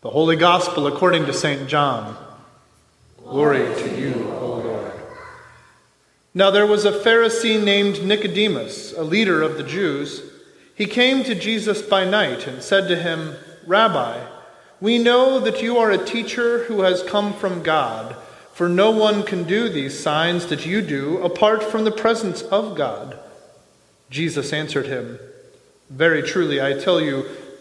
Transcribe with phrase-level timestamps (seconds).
[0.00, 1.68] The Holy Gospel according to St.
[1.68, 2.16] John.
[3.24, 4.92] Glory to you, O Lord.
[6.32, 10.22] Now there was a Pharisee named Nicodemus, a leader of the Jews.
[10.72, 13.34] He came to Jesus by night and said to him,
[13.66, 14.24] Rabbi,
[14.80, 18.14] we know that you are a teacher who has come from God,
[18.52, 22.76] for no one can do these signs that you do apart from the presence of
[22.76, 23.18] God.
[24.10, 25.18] Jesus answered him,
[25.90, 27.26] Very truly, I tell you,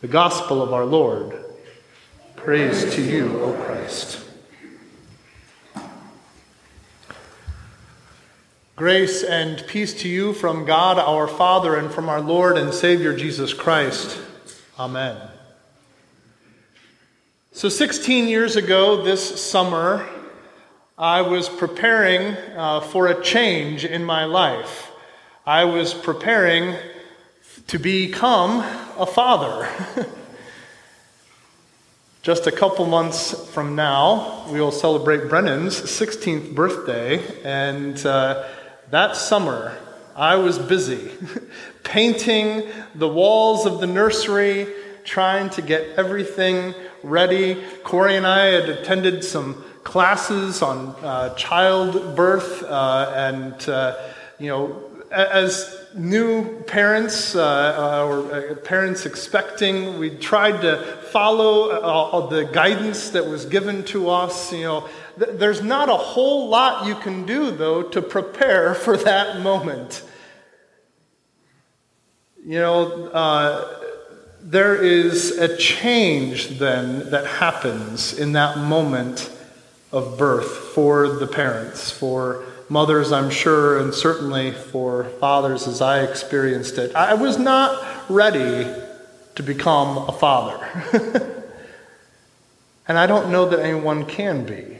[0.00, 1.44] The Gospel of our Lord.
[2.34, 4.24] Praise to you, O Christ.
[8.76, 13.14] Grace and peace to you from God our Father and from our Lord and Savior
[13.14, 14.18] Jesus Christ.
[14.78, 15.20] Amen.
[17.52, 20.08] So, 16 years ago this summer,
[20.96, 24.92] I was preparing uh, for a change in my life.
[25.44, 26.74] I was preparing
[27.70, 28.64] to become
[28.98, 29.68] a father.
[32.22, 38.48] Just a couple months from now, we will celebrate Brennan's 16th birthday, and uh,
[38.90, 39.78] that summer,
[40.16, 41.12] I was busy
[41.84, 44.66] painting the walls of the nursery,
[45.04, 47.62] trying to get everything ready.
[47.84, 53.96] Corey and I had attended some classes on uh, childbirth, uh, and uh,
[54.40, 61.70] you know, as new parents uh, uh, or uh, parents expecting, we tried to follow
[61.70, 64.52] uh, the guidance that was given to us.
[64.52, 64.88] You know,
[65.18, 70.02] th- there's not a whole lot you can do though to prepare for that moment.
[72.44, 73.76] You know, uh,
[74.40, 79.30] there is a change then that happens in that moment
[79.92, 86.02] of birth for the parents, for mothers, I'm sure, and certainly for fathers as I
[86.02, 86.94] experienced it.
[86.94, 88.72] I was not ready
[89.34, 90.64] to become a father.
[92.86, 94.78] and I don't know that anyone can be.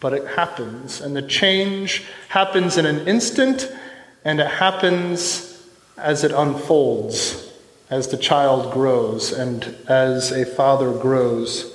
[0.00, 3.70] But it happens, and the change happens in an instant,
[4.24, 5.64] and it happens
[5.96, 7.52] as it unfolds,
[7.88, 11.72] as the child grows, and as a father grows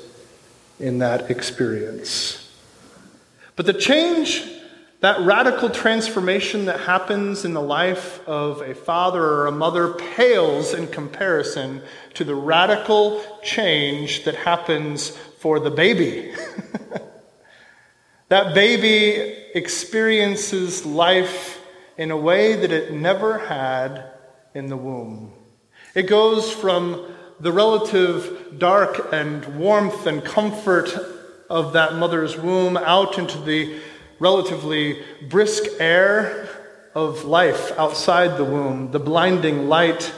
[0.79, 2.51] in that experience.
[3.55, 4.43] But the change
[4.99, 10.73] that radical transformation that happens in the life of a father or a mother pales
[10.73, 11.81] in comparison
[12.15, 15.09] to the radical change that happens
[15.39, 16.33] for the baby.
[18.29, 21.61] that baby experiences life
[21.97, 24.11] in a way that it never had
[24.55, 25.31] in the womb.
[25.93, 27.05] It goes from
[27.39, 30.97] the relative dark and warmth and comfort
[31.49, 33.79] of that mother's womb out into the
[34.19, 36.49] relatively brisk air
[36.95, 40.11] of life outside the womb, the blinding light,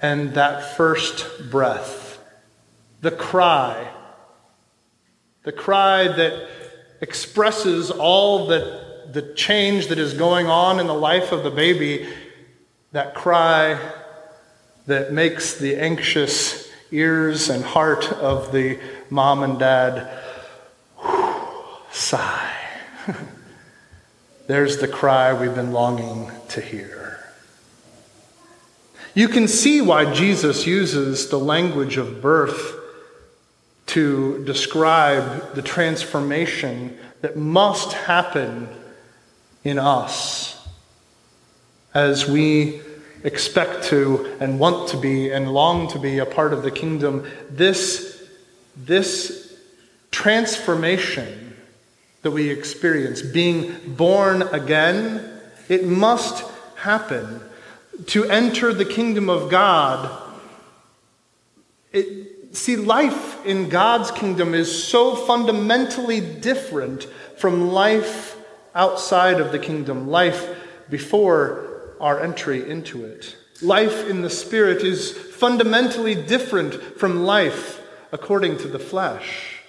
[0.00, 2.18] and that first breath,
[3.02, 3.86] the cry,
[5.42, 6.48] the cry that
[7.02, 12.08] expresses all that the change that is going on in the life of the baby,
[12.92, 13.78] that cry
[14.86, 18.78] that makes the anxious ears and heart of the
[19.10, 20.08] mom and dad
[21.90, 22.52] sigh.
[24.46, 27.24] There's the cry we've been longing to hear.
[29.14, 32.74] You can see why Jesus uses the language of birth
[33.86, 38.68] to describe the transformation that must happen
[39.62, 40.66] in us
[41.94, 42.80] as we
[43.24, 47.26] expect to and want to be and long to be a part of the kingdom.
[47.50, 48.22] This,
[48.76, 49.58] this
[50.10, 51.56] transformation
[52.22, 56.44] that we experience, being born again, it must
[56.76, 57.40] happen.
[58.06, 60.22] To enter the kingdom of God,
[61.92, 67.04] it, see, life in God's kingdom is so fundamentally different
[67.38, 68.36] from life
[68.74, 70.48] outside of the kingdom, life
[70.90, 73.36] before our entry into it.
[73.62, 77.80] Life in the Spirit is fundamentally different from life
[78.12, 79.60] according to the flesh.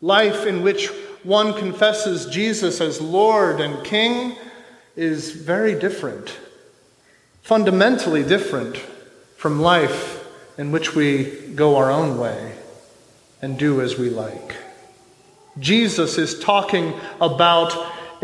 [0.00, 0.88] Life in which
[1.22, 4.36] one confesses Jesus as Lord and King
[4.94, 6.38] is very different,
[7.42, 8.76] fundamentally different
[9.36, 10.24] from life
[10.58, 11.24] in which we
[11.54, 12.54] go our own way
[13.42, 14.56] and do as we like.
[15.58, 17.72] Jesus is talking about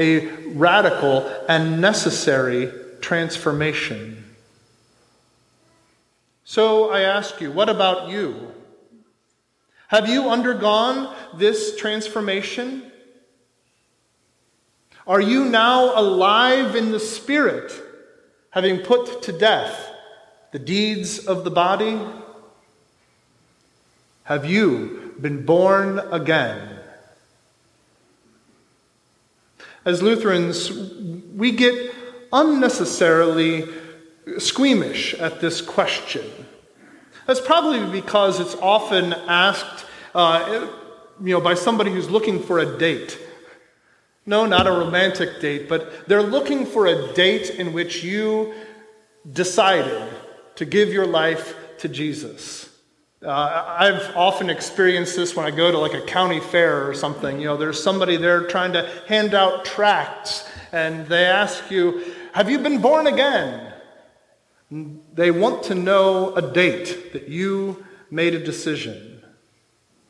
[0.03, 4.25] a radical and necessary transformation.
[6.45, 8.53] So I ask you, what about you?
[9.89, 12.91] Have you undergone this transformation?
[15.07, 17.73] Are you now alive in the Spirit,
[18.51, 19.91] having put to death
[20.51, 22.01] the deeds of the body?
[24.25, 26.72] Have you been born again?
[29.85, 30.71] As Lutherans,
[31.35, 31.95] we get
[32.33, 33.67] unnecessarily
[34.39, 36.25] squeamish at this question.
[37.27, 40.69] That's probably because it's often asked uh,
[41.21, 43.19] you know, by somebody who's looking for a date.
[44.25, 48.55] No, not a romantic date, but they're looking for a date in which you
[49.31, 50.13] decided
[50.57, 52.72] to give your life to Jesus.
[53.25, 57.39] Uh, I've often experienced this when I go to like a county fair or something.
[57.39, 62.03] You know, there's somebody there trying to hand out tracts, and they ask you,
[62.33, 63.73] Have you been born again?
[65.15, 69.23] They want to know a date that you made a decision.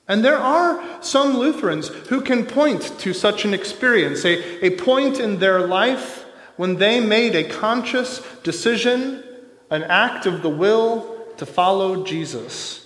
[0.08, 5.20] And there are some Lutherans who can point to such an experience, a, a point
[5.20, 6.25] in their life
[6.56, 9.23] when they made a conscious decision,
[9.70, 12.81] an act of the will to follow Jesus.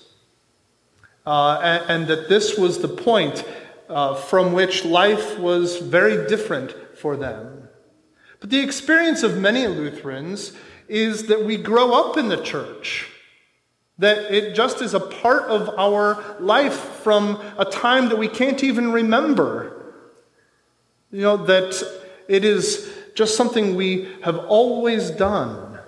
[1.27, 3.45] Uh, and, and, that this was the point
[3.89, 7.69] uh, from which life was very different for them.
[8.39, 10.53] But the experience of many Lutherans
[10.89, 13.09] is that we grow up in the church.
[13.99, 18.63] That it just is a part of our life from a time that we can't
[18.63, 19.95] even remember.
[21.11, 21.83] You know, that
[22.29, 25.79] it is just something we have always done.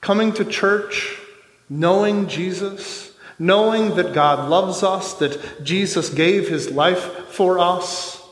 [0.00, 1.18] Coming to church,
[1.68, 3.05] knowing Jesus,
[3.38, 8.22] knowing that God loves us, that Jesus gave his life for us,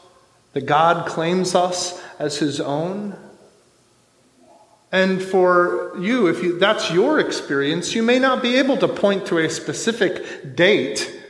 [0.53, 3.17] that God claims us as his own.
[4.91, 9.27] And for you, if you, that's your experience, you may not be able to point
[9.27, 11.21] to a specific date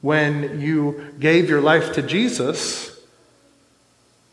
[0.00, 3.00] when you gave your life to Jesus.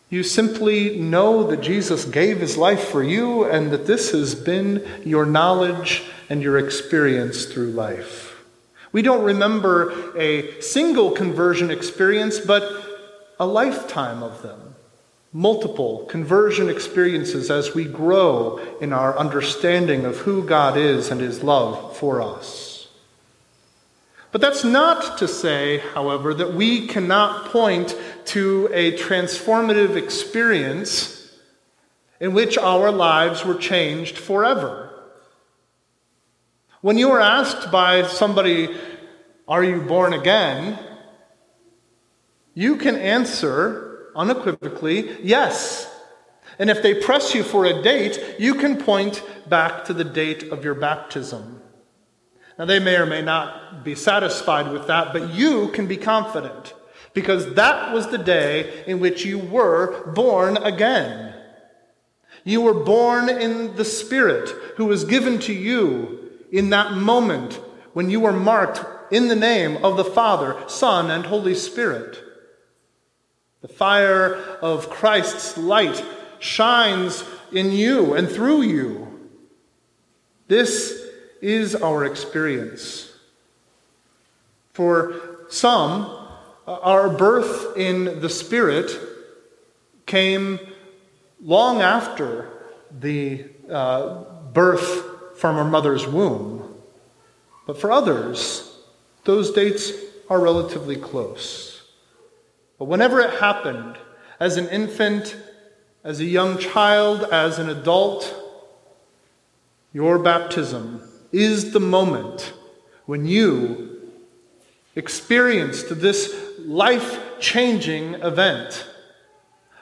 [0.10, 4.86] You simply know that Jesus gave his life for you and that this has been
[5.04, 8.33] your knowledge and your experience through life.
[8.94, 12.64] We don't remember a single conversion experience, but
[13.40, 14.74] a lifetime of them
[15.34, 21.44] multiple conversion experiences as we grow in our understanding of who God is and his
[21.44, 22.88] love for us.
[24.32, 31.32] But that's not to say, however, that we cannot point to a transformative experience
[32.20, 34.93] in which our lives were changed forever.
[36.84, 38.68] When you are asked by somebody,
[39.48, 40.78] Are you born again?
[42.54, 45.90] you can answer unequivocally, yes.
[46.60, 50.52] And if they press you for a date, you can point back to the date
[50.52, 51.62] of your baptism.
[52.60, 56.74] Now, they may or may not be satisfied with that, but you can be confident
[57.14, 61.34] because that was the day in which you were born again.
[62.44, 66.23] You were born in the Spirit who was given to you
[66.54, 67.60] in that moment
[67.94, 72.24] when you were marked in the name of the Father, Son, and Holy Spirit.
[73.62, 76.06] The fire of Christ's light
[76.38, 79.30] shines in you and through you.
[80.48, 81.02] This
[81.42, 83.12] is our experience.
[84.74, 86.28] For some,
[86.68, 88.96] our birth in the Spirit
[90.06, 90.60] came
[91.42, 92.48] long after
[92.92, 96.74] the uh, birth from our mother's womb.
[97.66, 98.78] But for others,
[99.24, 99.92] those dates
[100.30, 101.84] are relatively close.
[102.78, 103.98] But whenever it happened,
[104.40, 105.38] as an infant,
[106.04, 108.34] as a young child, as an adult,
[109.94, 112.54] your baptism is the moment
[113.06, 114.12] when you
[114.96, 118.88] experienced this life changing event,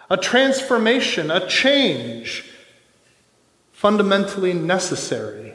[0.09, 2.50] a transformation, a change
[3.81, 5.51] fundamentally necessary.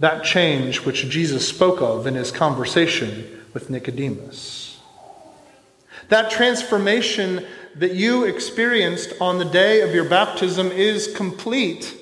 [0.00, 4.80] That change which Jesus spoke of in his conversation with Nicodemus.
[6.08, 7.46] That transformation
[7.76, 11.94] that you experienced on the day of your baptism is complete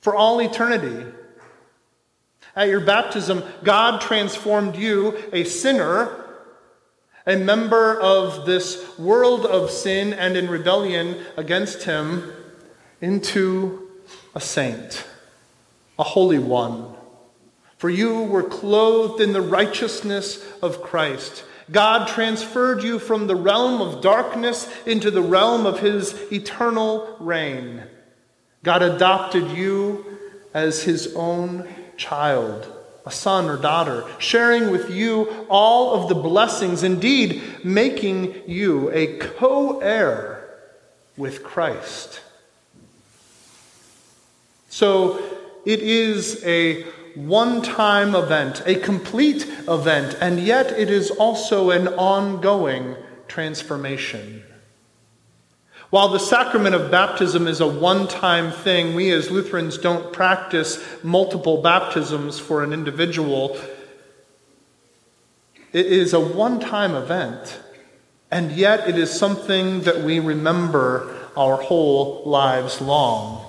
[0.00, 1.04] for all eternity.
[2.56, 6.24] At your baptism, God transformed you, a sinner,
[7.26, 12.32] a member of this world of sin and in rebellion against Him,
[13.00, 13.88] into
[14.34, 15.04] a saint,
[15.98, 16.94] a holy one.
[17.78, 21.44] For you were clothed in the righteousness of Christ.
[21.70, 27.84] God transferred you from the realm of darkness into the realm of His eternal reign.
[28.62, 30.04] God adopted you
[30.52, 31.66] as His own
[31.96, 32.70] child,
[33.06, 39.18] a son or daughter, sharing with you all of the blessings, indeed, making you a
[39.18, 40.58] co heir
[41.16, 42.20] with Christ.
[44.80, 45.22] So
[45.66, 46.84] it is a
[47.14, 52.96] one time event, a complete event, and yet it is also an ongoing
[53.28, 54.42] transformation.
[55.90, 60.82] While the sacrament of baptism is a one time thing, we as Lutherans don't practice
[61.02, 63.58] multiple baptisms for an individual.
[65.74, 67.60] It is a one time event,
[68.30, 73.46] and yet it is something that we remember our whole lives long.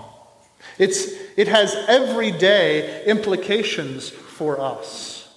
[0.78, 5.30] It's, it has everyday implications for us.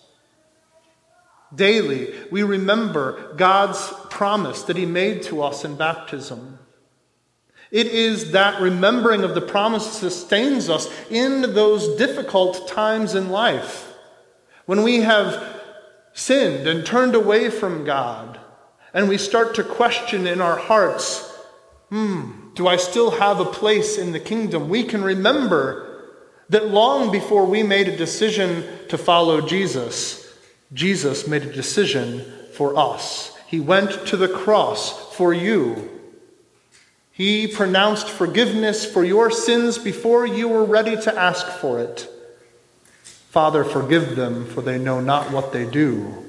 [1.54, 6.58] Daily, we remember God's promise that He made to us in baptism.
[7.70, 13.92] It is that remembering of the promise sustains us in those difficult times in life
[14.66, 15.60] when we have
[16.12, 18.38] sinned and turned away from God
[18.92, 21.28] and we start to question in our hearts,
[21.88, 24.68] hmm, do I still have a place in the kingdom?
[24.68, 26.10] We can remember
[26.48, 30.32] that long before we made a decision to follow Jesus,
[30.72, 33.36] Jesus made a decision for us.
[33.46, 35.90] He went to the cross for you
[37.14, 42.08] he pronounced forgiveness for your sins before you were ready to ask for it.
[43.04, 46.24] Father, forgive them, for they know not what they do,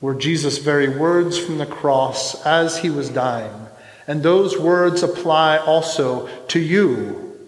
[0.00, 3.68] were Jesus' very words from the cross as he was dying.
[4.10, 7.38] And those words apply also to you.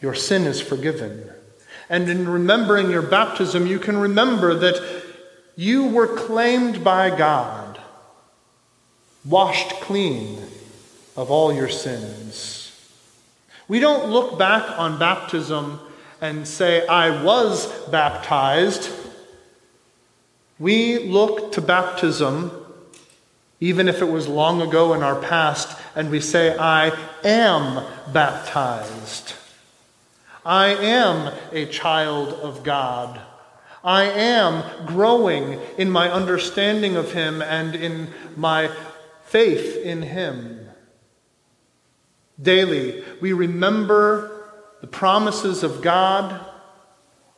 [0.00, 1.28] Your sin is forgiven.
[1.88, 5.02] And in remembering your baptism, you can remember that
[5.56, 7.80] you were claimed by God,
[9.24, 10.40] washed clean
[11.16, 12.72] of all your sins.
[13.66, 15.80] We don't look back on baptism
[16.20, 18.88] and say, I was baptized.
[20.60, 22.65] We look to baptism,
[23.60, 29.34] even if it was long ago in our past, and we say, I am baptized.
[30.44, 33.20] I am a child of God.
[33.82, 38.70] I am growing in my understanding of Him and in my
[39.24, 40.68] faith in Him.
[42.40, 46.44] Daily, we remember the promises of God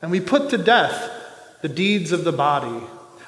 [0.02, 1.10] and we put to death
[1.62, 2.82] the deeds of the body.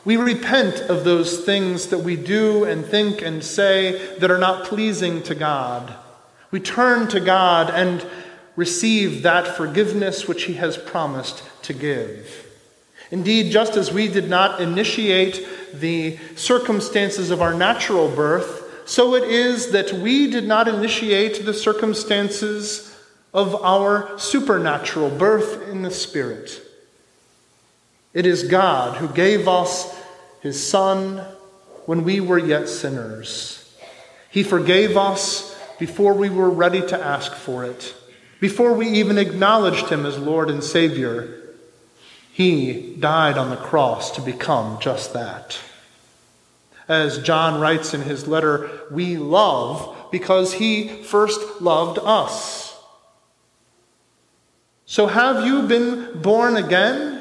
[0.04, 4.64] We repent of those things that we do and think and say that are not
[4.64, 5.94] pleasing to God.
[6.50, 8.06] We turn to God and
[8.56, 12.46] receive that forgiveness which He has promised to give.
[13.10, 19.24] Indeed, just as we did not initiate the circumstances of our natural birth, so it
[19.24, 22.96] is that we did not initiate the circumstances
[23.32, 26.60] of our supernatural birth in the Spirit.
[28.12, 29.96] It is God who gave us
[30.40, 31.24] his Son
[31.86, 33.72] when we were yet sinners.
[34.30, 37.94] He forgave us before we were ready to ask for it,
[38.40, 41.36] before we even acknowledged him as Lord and Savior.
[42.32, 45.58] He died on the cross to become just that.
[46.88, 52.76] As John writes in his letter, we love because he first loved us.
[54.86, 57.19] So, have you been born again?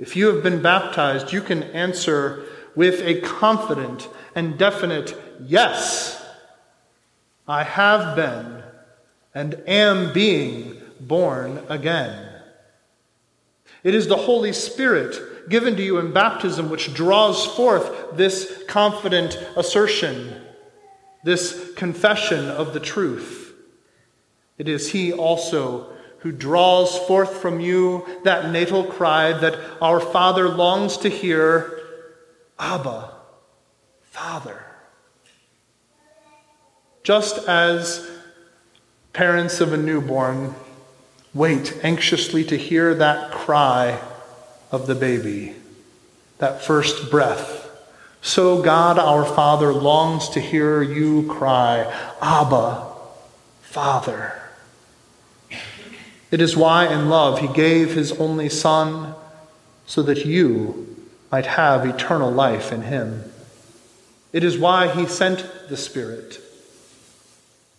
[0.00, 5.14] If you have been baptized, you can answer with a confident and definite
[5.44, 6.24] yes.
[7.46, 8.62] I have been
[9.34, 12.32] and am being born again.
[13.84, 19.36] It is the Holy Spirit given to you in baptism which draws forth this confident
[19.54, 20.40] assertion,
[21.24, 23.52] this confession of the truth.
[24.56, 30.48] It is He also who draws forth from you that natal cry that our Father
[30.48, 31.80] longs to hear
[32.58, 33.10] Abba,
[34.04, 34.62] Father.
[37.02, 38.08] Just as
[39.12, 40.54] parents of a newborn
[41.32, 43.98] wait anxiously to hear that cry
[44.70, 45.54] of the baby,
[46.38, 47.68] that first breath,
[48.20, 52.86] so God our Father longs to hear you cry, Abba,
[53.62, 54.39] Father.
[56.30, 59.14] It is why, in love, he gave his only Son
[59.86, 60.96] so that you
[61.32, 63.24] might have eternal life in him.
[64.32, 66.40] It is why he sent the Spirit.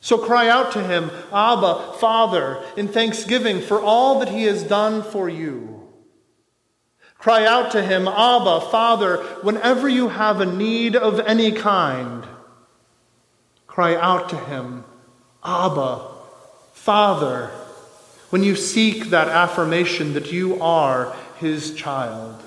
[0.02, 5.04] So cry out to him, Abba, Father, in thanksgiving for all that he has done
[5.04, 5.88] for you.
[7.20, 12.26] Cry out to him, Abba, Father, whenever you have a need of any kind.
[13.68, 14.84] Cry out to him,
[15.44, 16.02] Abba,
[16.74, 17.52] Father,
[18.32, 22.42] when you seek that affirmation that you are his child.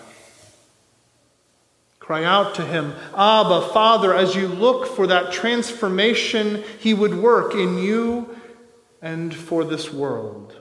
[2.00, 7.54] Cry out to him, Abba, Father, as you look for that transformation he would work
[7.54, 8.36] in you
[9.00, 10.54] and for this world.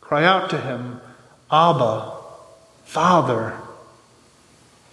[0.00, 1.00] Cry out to him,
[1.50, 2.12] Abba,
[2.84, 3.58] Father,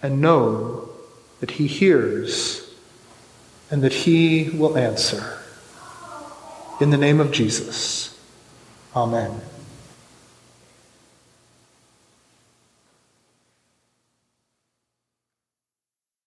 [0.02, 0.88] and know
[1.40, 2.70] that he hears
[3.70, 5.38] and that he will answer.
[6.80, 8.13] In the name of Jesus.
[8.96, 9.53] Amen.